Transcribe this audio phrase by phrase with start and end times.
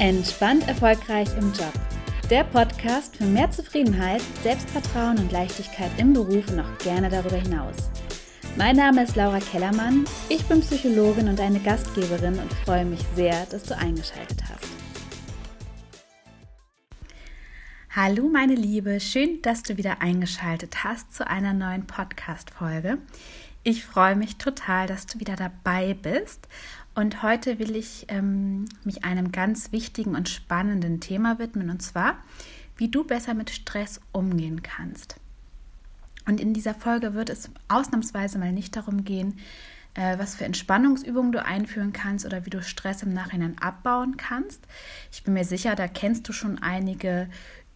[0.00, 1.74] Entspannt erfolgreich im Job.
[2.30, 7.76] Der Podcast für mehr Zufriedenheit, Selbstvertrauen und Leichtigkeit im Beruf und auch gerne darüber hinaus.
[8.56, 13.44] Mein Name ist Laura Kellermann, ich bin Psychologin und eine Gastgeberin und freue mich sehr,
[13.50, 14.70] dass du eingeschaltet hast.
[17.94, 22.96] Hallo meine Liebe, schön, dass du wieder eingeschaltet hast zu einer neuen Podcast-Folge.
[23.62, 26.48] Ich freue mich total, dass du wieder dabei bist
[26.94, 32.16] und heute will ich ähm, mich einem ganz wichtigen und spannenden Thema widmen, und zwar,
[32.76, 35.16] wie du besser mit Stress umgehen kannst.
[36.26, 39.38] Und in dieser Folge wird es ausnahmsweise mal nicht darum gehen,
[39.92, 44.62] äh, was für Entspannungsübungen du einführen kannst oder wie du Stress im Nachhinein abbauen kannst.
[45.12, 47.28] Ich bin mir sicher, da kennst du schon einige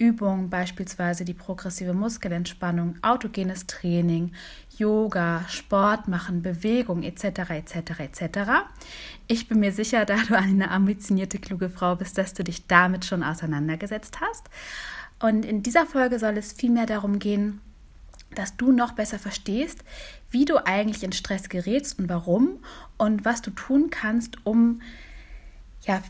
[0.05, 4.33] Übungen, beispielsweise die progressive Muskelentspannung, autogenes Training,
[4.77, 7.51] Yoga, Sport machen, Bewegung etc.
[7.51, 8.01] etc.
[8.01, 8.39] etc.
[9.27, 13.07] Ich bin mir sicher, da du eine ambitionierte, kluge Frau bist, dass du dich damit
[13.07, 14.51] schon auseinandergesetzt hast.
[15.21, 17.61] Und in dieser Folge soll es vielmehr darum gehen,
[18.35, 19.85] dass du noch besser verstehst,
[20.31, 22.59] wie du eigentlich in Stress gerätst und warum
[22.99, 24.83] und was du tun kannst, um
[25.83, 26.03] ja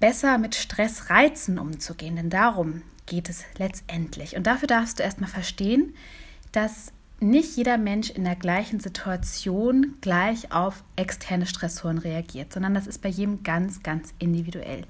[0.00, 2.16] besser mit Stressreizen umzugehen.
[2.16, 4.36] Denn darum geht es letztendlich.
[4.36, 5.94] Und dafür darfst du erstmal verstehen,
[6.52, 12.86] dass nicht jeder Mensch in der gleichen Situation gleich auf externe Stressoren reagiert, sondern das
[12.86, 14.84] ist bei jedem ganz, ganz individuell.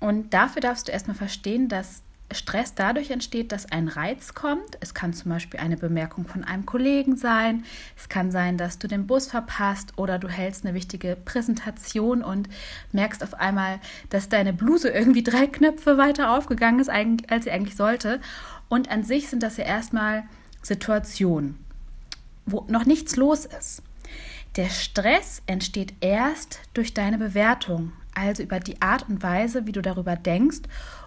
[0.00, 2.02] Und dafür darfst du erstmal verstehen, dass
[2.34, 4.76] Stress dadurch entsteht, dass ein Reiz kommt.
[4.80, 7.64] Es kann zum Beispiel eine Bemerkung von einem Kollegen sein.
[7.96, 12.48] Es kann sein, dass du den Bus verpasst oder du hältst eine wichtige Präsentation und
[12.92, 17.76] merkst auf einmal, dass deine Bluse irgendwie drei Knöpfe weiter aufgegangen ist, als sie eigentlich
[17.76, 18.20] sollte.
[18.68, 20.24] Und an sich sind das ja erstmal
[20.62, 21.58] Situationen,
[22.46, 23.82] wo noch nichts los ist.
[24.56, 29.82] Der Stress entsteht erst durch deine Bewertung, also über die Art und Weise, wie du
[29.82, 30.62] darüber denkst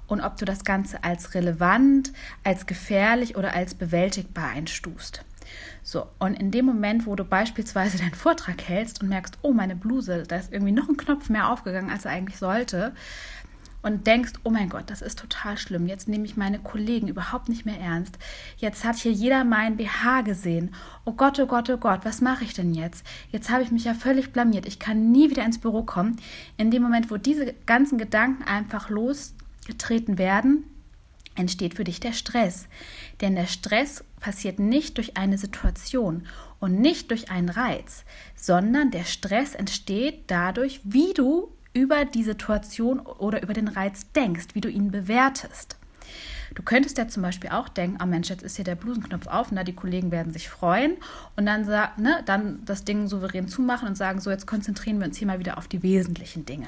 [0.08, 2.14] und ob du das Ganze als relevant,
[2.44, 5.24] als gefährlich oder als bewältigbar einstufst.
[5.84, 9.76] So, und in dem Moment, wo du beispielsweise deinen Vortrag hältst und merkst, oh, meine
[9.76, 12.94] Bluse, da ist irgendwie noch ein Knopf mehr aufgegangen, als er eigentlich sollte,
[13.84, 15.88] und denkst, oh mein Gott, das ist total schlimm.
[15.88, 18.18] Jetzt nehme ich meine Kollegen überhaupt nicht mehr ernst.
[18.58, 20.74] Jetzt hat hier jeder mein BH gesehen.
[21.06, 23.06] Oh Gott, oh Gott, oh Gott, was mache ich denn jetzt?
[23.32, 24.66] Jetzt habe ich mich ja völlig blamiert.
[24.66, 26.18] Ich kann nie wieder ins Büro kommen.
[26.58, 29.36] In dem Moment, wo diese ganzen Gedanken einfach los
[29.68, 30.64] getreten werden,
[31.36, 32.68] entsteht für dich der Stress.
[33.22, 36.28] Denn der Stress passiert nicht durch eine Situation
[36.60, 38.04] und nicht durch einen Reiz,
[38.36, 44.48] sondern der Stress entsteht dadurch, wie du über die Situation oder über den Reiz denkst,
[44.54, 45.78] wie du ihn bewertest.
[46.56, 49.52] Du könntest ja zum Beispiel auch denken, oh Mensch, jetzt ist hier der Blusenknopf auf,
[49.52, 50.98] na, die Kollegen werden sich freuen
[51.36, 55.18] und dann, ne, dann das Ding souverän zumachen und sagen, so, jetzt konzentrieren wir uns
[55.18, 56.68] hier mal wieder auf die wesentlichen Dinge.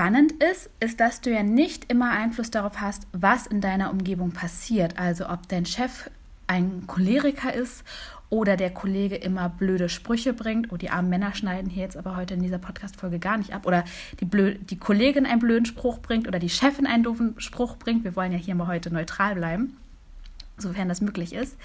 [0.00, 4.30] Spannend ist, ist, dass du ja nicht immer Einfluss darauf hast, was in deiner Umgebung
[4.32, 4.98] passiert.
[4.98, 6.08] Also ob dein Chef
[6.46, 7.84] ein Choleriker ist
[8.30, 10.72] oder der Kollege immer blöde Sprüche bringt.
[10.72, 13.66] Oh, die armen Männer schneiden hier jetzt aber heute in dieser Podcast-Folge gar nicht ab.
[13.66, 13.84] Oder
[14.22, 18.02] die, die Kollegin einen blöden Spruch bringt oder die Chefin einen doofen Spruch bringt.
[18.02, 19.76] Wir wollen ja hier mal heute neutral bleiben,
[20.56, 21.58] sofern das möglich ist.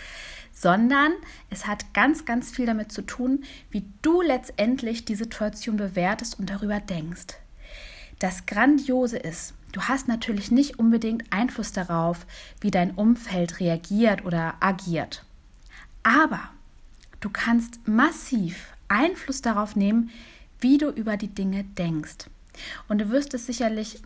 [0.51, 1.13] Sondern
[1.49, 6.49] es hat ganz, ganz viel damit zu tun, wie du letztendlich die Situation bewertest und
[6.49, 7.37] darüber denkst.
[8.19, 12.25] Das Grandiose ist, du hast natürlich nicht unbedingt Einfluss darauf,
[12.61, 15.25] wie dein Umfeld reagiert oder agiert.
[16.03, 16.41] Aber
[17.19, 20.11] du kannst massiv Einfluss darauf nehmen,
[20.59, 22.29] wie du über die Dinge denkst.
[22.87, 24.01] Und du wirst es sicherlich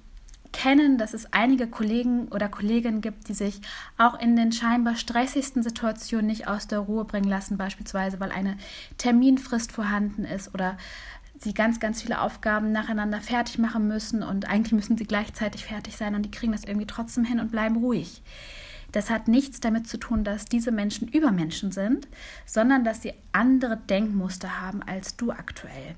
[0.51, 3.61] kennen, dass es einige Kollegen oder Kolleginnen gibt, die sich
[3.97, 8.57] auch in den scheinbar stressigsten Situationen nicht aus der Ruhe bringen lassen, beispielsweise weil eine
[8.97, 10.77] Terminfrist vorhanden ist oder
[11.39, 15.95] sie ganz, ganz viele Aufgaben nacheinander fertig machen müssen und eigentlich müssen sie gleichzeitig fertig
[15.95, 18.21] sein und die kriegen das irgendwie trotzdem hin und bleiben ruhig.
[18.91, 22.07] Das hat nichts damit zu tun, dass diese Menschen Übermenschen sind,
[22.45, 25.95] sondern dass sie andere Denkmuster haben als du aktuell.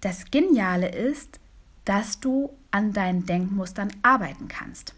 [0.00, 1.40] Das Geniale ist,
[1.84, 4.94] dass du an deinen Denkmustern arbeiten kannst.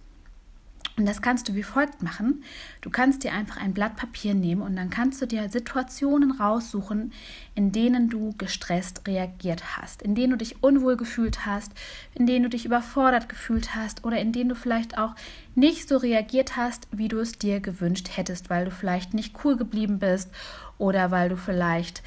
[0.97, 2.45] Und das kannst du wie folgt machen.
[2.81, 7.13] Du kannst dir einfach ein Blatt Papier nehmen und dann kannst du dir Situationen raussuchen,
[7.57, 11.73] in denen du gestresst reagiert hast, in denen du dich unwohl gefühlt hast,
[12.15, 15.17] in denen du dich überfordert gefühlt hast oder in denen du vielleicht auch
[15.57, 19.57] nicht so reagiert hast, wie du es dir gewünscht hättest, weil du vielleicht nicht cool
[19.57, 20.31] geblieben bist
[20.79, 22.03] oder weil du vielleicht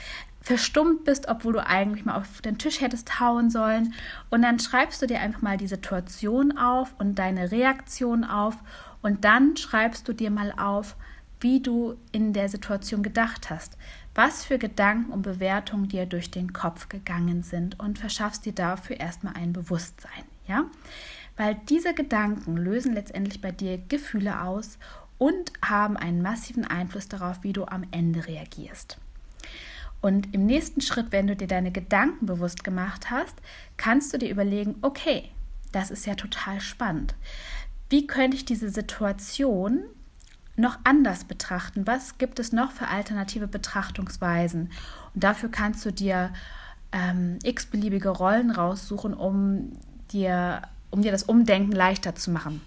[0.47, 3.93] verstummt bist, obwohl du eigentlich mal auf den Tisch hättest hauen sollen.
[4.29, 8.55] Und dann schreibst du dir einfach mal die Situation auf und deine Reaktion auf.
[9.01, 10.95] Und dann schreibst du dir mal auf,
[11.41, 13.77] wie du in der Situation gedacht hast,
[14.15, 19.01] was für Gedanken und Bewertungen dir durch den Kopf gegangen sind und verschaffst dir dafür
[19.01, 20.23] erstmal ein Bewusstsein.
[20.47, 20.63] Ja?
[21.35, 24.79] Weil diese Gedanken lösen letztendlich bei dir Gefühle aus
[25.17, 28.97] und haben einen massiven Einfluss darauf, wie du am Ende reagierst.
[30.01, 33.35] Und im nächsten Schritt, wenn du dir deine Gedanken bewusst gemacht hast,
[33.77, 35.29] kannst du dir überlegen, okay,
[35.71, 37.15] das ist ja total spannend.
[37.89, 39.83] Wie könnte ich diese Situation
[40.55, 41.87] noch anders betrachten?
[41.87, 44.71] Was gibt es noch für alternative Betrachtungsweisen?
[45.13, 46.31] Und dafür kannst du dir
[46.91, 49.73] ähm, x-beliebige Rollen raussuchen, um
[50.11, 52.61] dir, um dir das Umdenken leichter zu machen.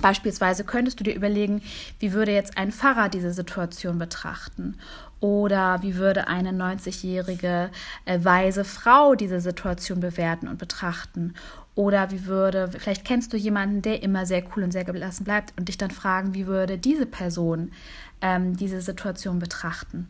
[0.00, 1.62] Beispielsweise könntest du dir überlegen,
[1.98, 4.76] wie würde jetzt ein Pfarrer diese Situation betrachten?
[5.20, 7.70] Oder wie würde eine 90-jährige
[8.04, 11.34] äh, weise Frau diese Situation bewerten und betrachten?
[11.74, 15.54] Oder wie würde, vielleicht kennst du jemanden, der immer sehr cool und sehr gelassen bleibt
[15.58, 17.72] und dich dann fragen, wie würde diese Person
[18.20, 20.08] ähm, diese Situation betrachten?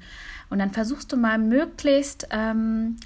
[0.51, 2.97] Und dann versuchst du mal möglichst ähm,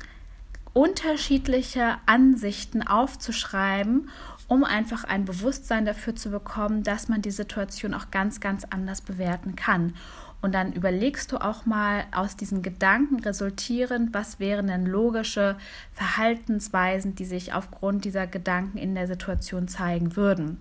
[0.73, 4.09] unterschiedliche Ansichten aufzuschreiben
[4.49, 9.03] um einfach ein Bewusstsein dafür zu bekommen, dass man die Situation auch ganz, ganz anders
[9.03, 9.95] bewerten kann.
[10.41, 15.57] Und dann überlegst du auch mal aus diesen Gedanken resultierend, was wären denn logische
[15.93, 20.59] Verhaltensweisen, die sich aufgrund dieser Gedanken in der Situation zeigen würden.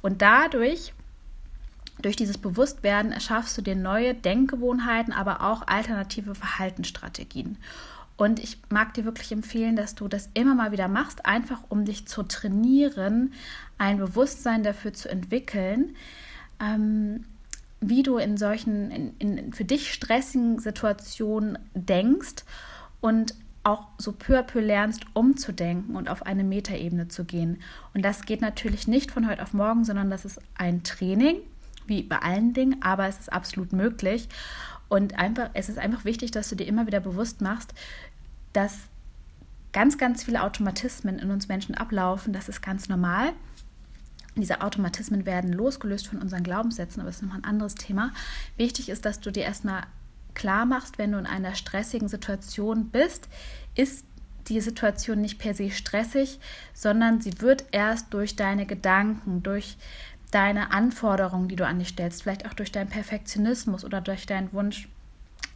[0.00, 0.92] Und dadurch
[2.00, 7.56] durch dieses Bewusstwerden erschaffst du dir neue Denkgewohnheiten, aber auch alternative Verhaltensstrategien.
[8.16, 11.84] Und ich mag dir wirklich empfehlen, dass du das immer mal wieder machst, einfach um
[11.84, 13.32] dich zu trainieren,
[13.78, 15.94] ein Bewusstsein dafür zu entwickeln,
[16.60, 17.24] ähm,
[17.80, 22.44] wie du in solchen, in, in für dich stressigen Situationen denkst
[23.00, 23.34] und
[23.64, 27.60] auch so peu à peu lernst, umzudenken und auf eine Metaebene zu gehen.
[27.94, 31.38] Und das geht natürlich nicht von heute auf morgen, sondern das ist ein Training,
[31.86, 34.28] wie bei allen Dingen, aber es ist absolut möglich.
[34.88, 37.74] Und einfach, es ist einfach wichtig, dass du dir immer wieder bewusst machst,
[38.52, 38.78] dass
[39.72, 42.32] ganz, ganz viele Automatismen in uns Menschen ablaufen.
[42.32, 43.32] Das ist ganz normal.
[44.36, 48.12] Diese Automatismen werden losgelöst von unseren Glaubenssätzen, aber das ist nochmal ein anderes Thema.
[48.56, 49.82] Wichtig ist, dass du dir erstmal
[50.34, 53.28] klar machst, wenn du in einer stressigen Situation bist,
[53.74, 54.04] ist
[54.48, 56.38] die Situation nicht per se stressig,
[56.72, 59.76] sondern sie wird erst durch deine Gedanken, durch
[60.30, 64.52] deine Anforderungen, die du an dich stellst, vielleicht auch durch deinen Perfektionismus oder durch deinen
[64.52, 64.88] Wunsch,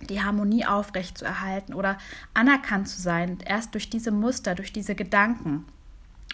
[0.09, 1.99] die Harmonie aufrechtzuerhalten oder
[2.33, 3.39] anerkannt zu sein.
[3.45, 5.67] Erst durch diese Muster, durch diese Gedanken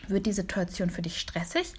[0.09, 1.73] wird die Situation für dich stressig.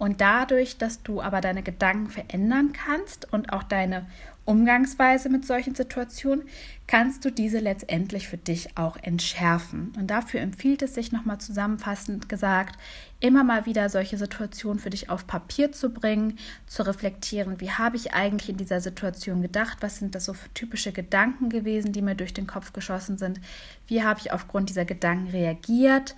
[0.00, 4.06] Und dadurch, dass du aber deine Gedanken verändern kannst und auch deine
[4.46, 6.48] Umgangsweise mit solchen Situationen,
[6.86, 9.92] kannst du diese letztendlich für dich auch entschärfen.
[9.98, 12.78] Und dafür empfiehlt es sich nochmal zusammenfassend gesagt,
[13.20, 17.96] immer mal wieder solche Situationen für dich auf Papier zu bringen, zu reflektieren, wie habe
[17.96, 22.00] ich eigentlich in dieser Situation gedacht, was sind das so für typische Gedanken gewesen, die
[22.00, 23.38] mir durch den Kopf geschossen sind,
[23.86, 26.16] wie habe ich aufgrund dieser Gedanken reagiert,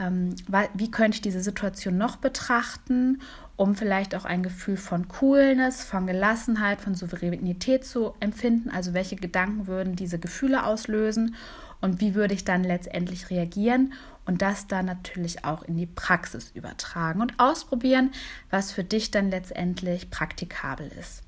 [0.00, 0.34] ähm,
[0.74, 3.18] wie könnte ich diese Situation noch betrachten
[3.56, 8.70] um vielleicht auch ein Gefühl von Coolness, von Gelassenheit, von Souveränität zu empfinden.
[8.70, 11.36] Also welche Gedanken würden diese Gefühle auslösen
[11.80, 13.92] und wie würde ich dann letztendlich reagieren
[14.26, 18.10] und das dann natürlich auch in die Praxis übertragen und ausprobieren,
[18.50, 21.22] was für dich dann letztendlich praktikabel ist.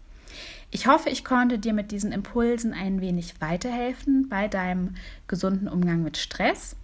[0.73, 4.97] Ich hoffe, ich konnte dir mit diesen Impulsen ein wenig weiterhelfen bei deinem
[5.29, 6.75] gesunden Umgang mit Stress.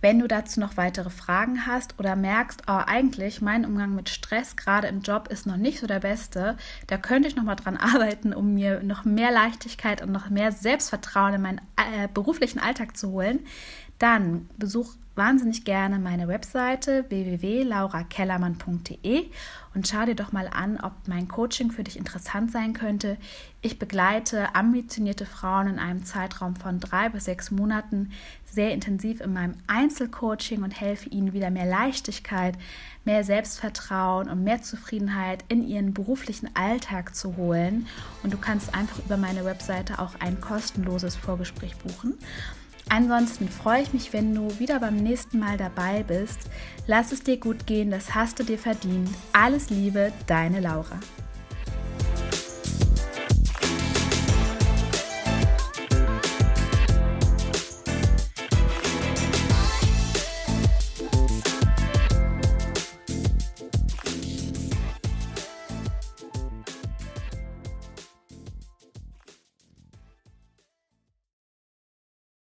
[0.00, 4.56] Wenn du dazu noch weitere Fragen hast oder merkst, oh, eigentlich mein Umgang mit Stress
[4.56, 7.76] gerade im Job ist noch nicht so der beste, da könnte ich noch mal dran
[7.76, 12.96] arbeiten, um mir noch mehr Leichtigkeit und noch mehr Selbstvertrauen in meinen äh, beruflichen Alltag
[12.96, 13.40] zu holen,
[13.98, 19.30] dann besuch wahnsinnig gerne meine Webseite www.laurakellermann.de
[19.74, 23.16] und schau dir doch mal an, ob mein Coaching für dich interessant sein könnte.
[23.60, 28.10] Ich begleite ambitionierte Frauen in einem Zeitraum von drei bis sechs Monaten
[28.44, 32.56] sehr intensiv in meinem Einzelcoaching und helfe ihnen wieder mehr Leichtigkeit,
[33.04, 37.86] mehr Selbstvertrauen und mehr Zufriedenheit in ihren beruflichen Alltag zu holen.
[38.22, 42.18] Und du kannst einfach über meine Webseite auch ein kostenloses Vorgespräch buchen.
[42.90, 46.40] Ansonsten freue ich mich, wenn du wieder beim nächsten Mal dabei bist.
[46.88, 49.08] Lass es dir gut gehen, das hast du dir verdient.
[49.32, 50.98] Alles Liebe, deine Laura.